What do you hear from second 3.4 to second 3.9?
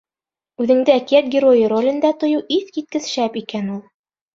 икән ул!